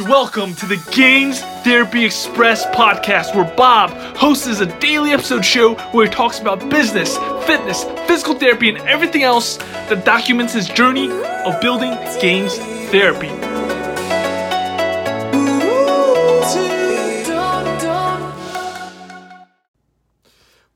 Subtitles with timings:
[0.00, 6.06] Welcome to the Gains Therapy Express podcast, where Bob hosts a daily episode show where
[6.06, 11.60] he talks about business, fitness, physical therapy, and everything else that documents his journey of
[11.60, 11.90] building
[12.20, 12.56] Gains
[12.92, 13.28] Therapy.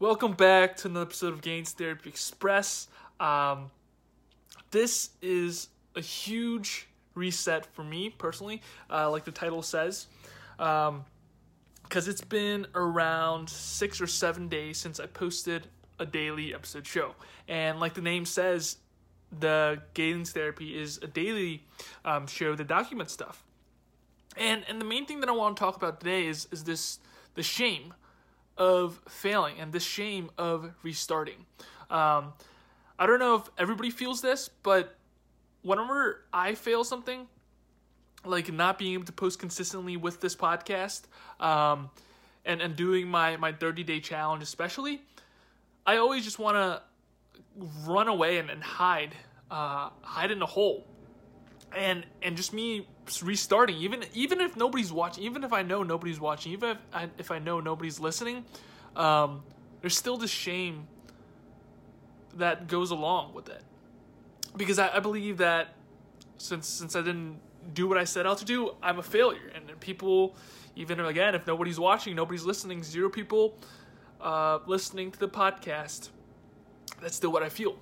[0.00, 2.88] Welcome back to another episode of Gains Therapy Express.
[3.20, 3.70] Um,
[4.72, 10.06] this is a huge reset for me personally, uh, like the title says,
[10.56, 11.04] because um,
[11.92, 15.66] it's been around six or seven days since I posted
[15.98, 17.14] a daily episode show,
[17.48, 18.76] and like the name says,
[19.40, 21.64] the Gains Therapy is a daily
[22.04, 23.42] um, show that documents stuff,
[24.36, 26.98] and and the main thing that I want to talk about today is is this
[27.34, 27.94] the shame
[28.58, 31.46] of failing and the shame of restarting.
[31.90, 32.32] Um,
[32.98, 34.96] I don't know if everybody feels this, but
[35.62, 37.26] whenever I fail something,
[38.24, 41.02] like not being able to post consistently with this podcast,
[41.40, 41.90] um,
[42.44, 45.02] and and doing my my thirty day challenge especially,
[45.86, 46.82] I always just want to
[47.86, 49.14] run away and, and hide,
[49.50, 50.86] uh, hide in a hole,
[51.74, 52.86] and and just me
[53.22, 53.76] restarting.
[53.76, 57.30] Even even if nobody's watching, even if I know nobody's watching, even if I, if
[57.30, 58.44] I know nobody's listening,
[58.96, 59.42] um,
[59.80, 60.86] there's still this shame
[62.36, 63.62] that goes along with it
[64.56, 65.74] because I, I believe that
[66.38, 67.40] since since I didn't
[67.74, 69.50] do what I set out to do, I'm a failure.
[69.54, 70.34] And people,
[70.76, 73.56] even again, if nobody's watching, nobody's listening, zero people
[74.20, 76.10] uh, listening to the podcast,
[77.00, 77.76] that's still what I feel,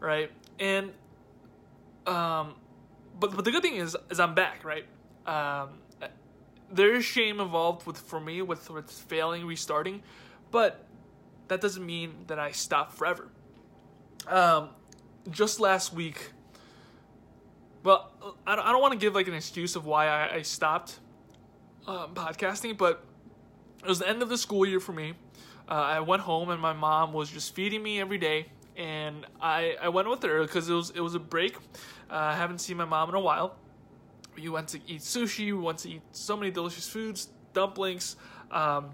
[0.00, 0.30] right?
[0.58, 0.92] And
[2.06, 2.54] um,
[3.18, 4.86] but but the good thing is is I'm back, right?
[5.26, 5.80] Um,
[6.70, 10.02] there is shame involved with for me with with failing, restarting,
[10.50, 10.84] but
[11.48, 13.28] that doesn't mean that I stop forever.
[14.26, 14.70] Um,
[15.30, 16.32] just last week,
[17.82, 18.10] well,
[18.46, 20.98] I don't, want to give like an excuse of why I, stopped
[21.86, 23.04] um, podcasting, but
[23.82, 25.14] it was the end of the school year for me.
[25.68, 29.76] Uh, I went home and my mom was just feeding me every day, and I,
[29.80, 31.56] I went with her because it was it was a break.
[32.10, 33.56] Uh, I haven't seen my mom in a while.
[34.36, 35.46] We went to eat sushi.
[35.46, 38.16] We went to eat so many delicious foods, dumplings,
[38.50, 38.90] um,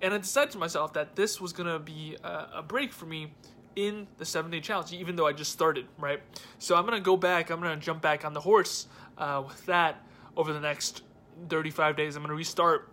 [0.00, 3.32] and I decided to myself that this was gonna be a, a break for me
[3.76, 6.20] in the seven day challenge, even though I just started, right?
[6.58, 8.86] So I'm gonna go back, I'm gonna jump back on the horse
[9.18, 10.04] uh, with that
[10.36, 11.02] over the next
[11.48, 12.16] 35 days.
[12.16, 12.90] I'm gonna restart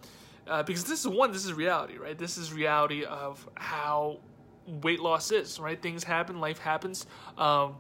[0.48, 2.18] uh, because this is one, this is reality, right?
[2.18, 4.20] This is reality of how
[4.68, 5.82] weight loss is, right?
[5.82, 7.06] Things happen, life happens.
[7.38, 7.76] Um,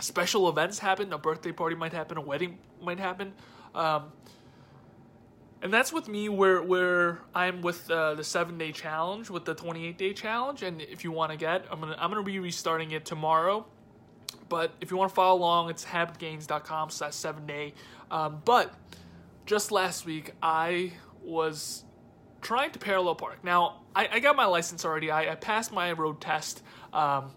[0.00, 3.32] special events happen, a birthday party might happen, a wedding might happen.
[3.74, 4.12] Um,
[5.62, 9.54] and that's with me where where I'm with uh, the seven day challenge with the
[9.54, 10.62] 28 day challenge.
[10.62, 13.66] And if you want to get I'm gonna I'm gonna be restarting it tomorrow.
[14.48, 17.74] But if you want to follow along it's habitgains.com slash seven day
[18.10, 18.72] um, but
[19.46, 20.92] just last week I
[21.22, 21.84] was
[22.40, 23.42] trying to parallel park.
[23.42, 25.10] Now I, I got my license already.
[25.10, 27.32] I, I passed my road test um,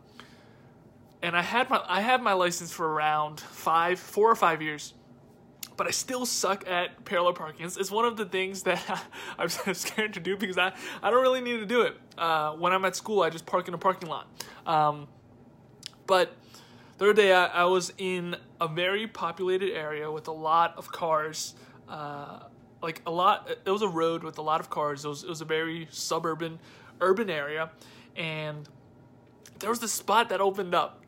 [1.24, 4.94] and I had my I had my license for around five four or five years
[5.82, 7.66] but I still suck at parallel parking.
[7.66, 9.04] It's, it's one of the things that
[9.40, 11.98] I'm scared to do because I, I don't really need to do it.
[12.20, 14.28] Uh, when I'm at school, I just park in a parking lot.
[14.68, 15.08] Um,
[16.06, 16.38] but
[17.00, 20.92] the other day, I, I, was in a very populated area with a lot of
[20.92, 21.56] cars.
[21.90, 22.42] Uh,
[22.84, 25.04] like a lot, it was a road with a lot of cars.
[25.04, 26.60] It was, it was a very suburban,
[27.00, 27.72] urban area.
[28.16, 28.70] And
[29.58, 31.04] there was this spot that opened up.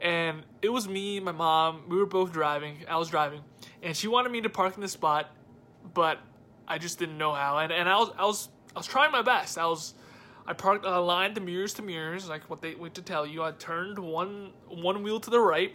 [0.00, 2.78] And it was me, my mom, we were both driving.
[2.88, 3.42] I was driving
[3.82, 5.30] and she wanted me to park in the spot,
[5.92, 6.18] but
[6.68, 7.58] I just didn't know how.
[7.58, 9.58] And and I was I was I was trying my best.
[9.58, 9.94] I was
[10.46, 13.42] I parked I aligned the mirrors to mirrors, like what they went to tell you.
[13.42, 15.74] I turned one one wheel to the right,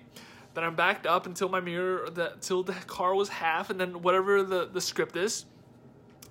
[0.53, 4.01] then I backed up until my mirror the until the car was half, and then
[4.01, 5.45] whatever the the script is.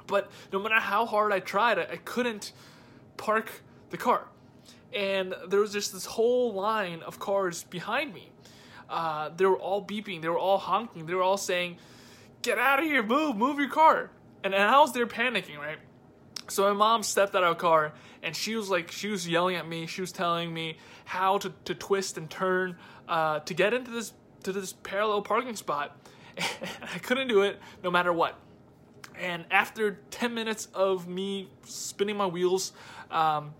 [0.06, 2.53] But no matter how hard I tried, I, I couldn't
[3.16, 4.28] park the car,
[4.92, 8.31] and there was just this whole line of cars behind me
[8.88, 11.77] uh, they were all beeping, they were all honking, they were all saying,
[12.42, 13.03] "Get out of here!
[13.03, 13.36] Move!
[13.36, 14.10] Move your car!"
[14.44, 15.78] And, and I was there panicking, right?
[16.48, 17.92] So my mom stepped out of our car
[18.22, 19.86] and she was like, she was yelling at me.
[19.86, 22.77] She was telling me how to, to twist and turn
[23.09, 24.12] uh, to get into this
[24.44, 25.97] to this parallel parking spot.
[26.60, 28.39] And I couldn't do it no matter what.
[29.18, 32.72] And after 10 minutes of me spinning my wheels,
[33.10, 33.54] um,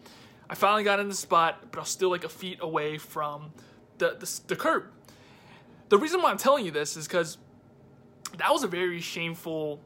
[0.51, 3.51] I finally got in the spot, but I was still like a feet away from
[3.97, 4.85] the, the, the curb
[5.89, 7.39] the reason why I'm telling you this is because
[8.39, 9.81] that was a very shameful,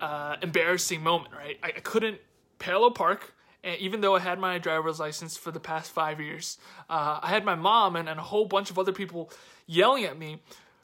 [0.00, 1.58] uh, embarrassing moment, right?
[1.62, 2.18] I, I couldn't
[2.58, 6.58] parallel park, and even though I had my driver's license for the past five years,
[6.90, 9.30] uh, I had my mom and, and a whole bunch of other people
[9.66, 10.42] yelling at me,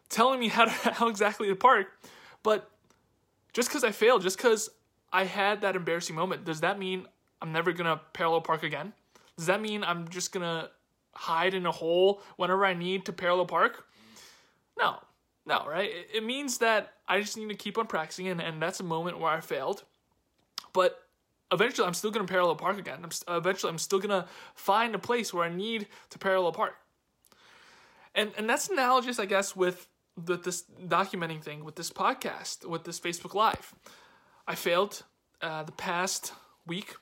[0.09, 1.88] telling me how to, how exactly to park,
[2.43, 2.70] but
[3.53, 4.70] just because I failed, just because
[5.12, 7.06] I had that embarrassing moment, does that mean
[7.41, 8.93] I'm never gonna parallel park again?
[9.37, 10.70] Does that mean I'm just gonna
[11.15, 13.87] hide in a hole whenever I need to parallel park?
[14.78, 14.98] No,
[15.46, 15.90] no, right?
[16.12, 19.19] It, means that I just need to keep on practicing, and, and that's a moment
[19.19, 19.84] where I failed.
[20.72, 21.02] But
[21.52, 23.00] eventually, I'm still gonna parallel park again.
[23.02, 26.74] I'm st- eventually, I'm still gonna find a place where I need to parallel park.
[28.14, 32.84] And and that's analogous, I guess, with the, this documenting thing, with this podcast, with
[32.84, 33.74] this Facebook Live.
[34.46, 35.04] I failed
[35.40, 36.32] uh, the past
[36.66, 36.94] week,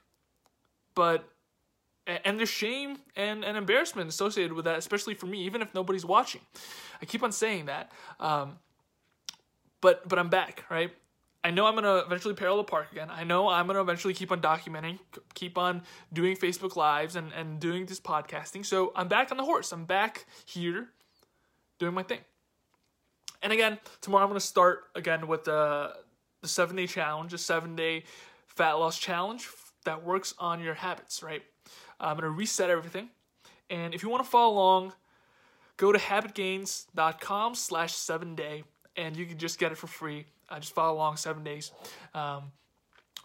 [0.94, 1.28] but
[2.24, 6.04] and there's shame and, and embarrassment associated with that, especially for me, even if nobody's
[6.04, 6.40] watching.
[7.00, 8.58] I keep on saying that, um,
[9.80, 10.90] but but I'm back, right?
[11.42, 13.08] I know I'm gonna eventually parallel park again.
[13.10, 14.98] I know I'm gonna eventually keep on documenting,
[15.34, 18.64] keep on doing Facebook lives and and doing this podcasting.
[18.64, 19.72] So I'm back on the horse.
[19.72, 20.88] I'm back here,
[21.78, 22.20] doing my thing.
[23.42, 25.94] And again, tomorrow I'm gonna start again with the
[26.42, 28.04] the seven day challenge, a seven day
[28.46, 29.48] fat loss challenge
[29.84, 31.42] that works on your habits, right?
[32.00, 33.10] I'm going to reset everything.
[33.68, 34.92] And if you want to follow along,
[35.76, 38.64] go to habitgains.com slash seven day
[38.96, 40.26] and you can just get it for free.
[40.48, 41.70] Uh, just follow along seven days.
[42.14, 42.50] Um,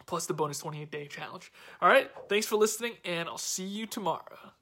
[0.06, 1.52] plus the bonus 28 day challenge.
[1.80, 2.10] All right.
[2.28, 4.52] Thanks for listening and I'll see you tomorrow.